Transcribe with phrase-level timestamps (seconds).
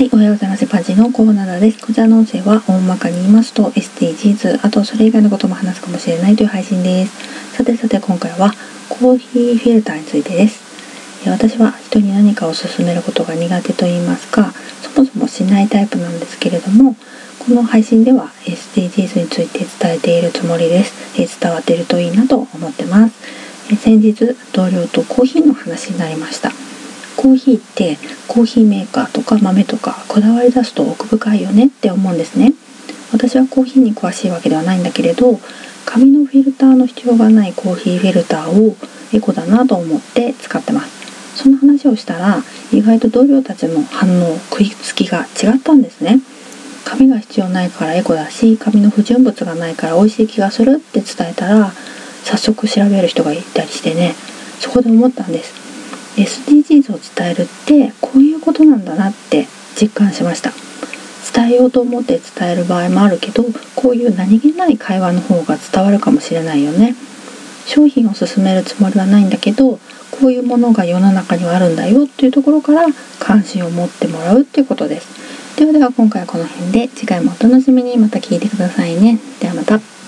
[0.00, 0.66] はい、おはようございます。
[0.66, 1.86] パジのコーナーです。
[1.86, 7.54] こちらの音声は大まかに言いますと SDGs、あとそれ以外のことも話すかもしれないという配信です。
[7.54, 8.50] さてさて今回は
[8.88, 10.62] コーヒーフィルターについてです。
[11.28, 16.96] 私は人に何かを勧めることが苦手と言いますか、そもそもしないタイプなんですけれども、
[17.38, 20.94] この配信では SDGs について伝えているつもりです。
[21.38, 23.14] 伝わっているといいなと思ってます。
[23.76, 24.14] 先日
[24.54, 26.52] 同僚とコーヒーの話になりました。
[27.20, 27.98] コーヒーって
[28.28, 32.54] コーヒーメーカーとか豆とかこだわり出すと奥深いよねって思うんですね。
[33.12, 35.38] 私はコーヒーに詳しいわけではないんだけれど
[35.84, 38.74] 紙のフィルターの必要がないコーヒーフィルターを
[39.12, 41.42] エコだなと思って使ってます。
[41.42, 42.42] その話をしたら
[42.72, 46.20] 意外と同僚たちの反応食いつきが違ったんですね。
[46.86, 51.70] 紙が必要ないからエコだし紙の不純物がないから美味しい気がするって伝えたら
[52.24, 54.14] 早速調べる人がいたりしてね
[54.58, 55.59] そこで思ったんです。
[56.16, 59.46] SDGs を伝えるってこういうことなんだなって
[59.80, 60.52] 実感しました。
[61.32, 63.44] 伝えようと思って伝える場合もあるけど
[63.76, 66.94] こういう何気ない会話の方が伝わるかもしれないよね。
[67.66, 69.78] 商品を勧めるつもりはないんだけど
[70.10, 72.86] こういうものが世の中にはあるんだよっていうところから
[73.20, 75.56] 関心を持ってもらうっていうことです。
[75.56, 77.96] ではでは今回はこの辺で次回もお楽しみに。
[77.98, 79.18] また聞いてくださいね。
[79.40, 79.99] ではまた。